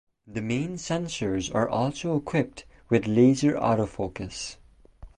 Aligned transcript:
The 0.25 0.41
main 0.41 0.77
sensors 0.77 1.53
are 1.53 1.69
also 1.69 2.17
equipped 2.17 2.65
with 2.89 3.05
laser 3.05 3.53
autofocus. 3.53 4.57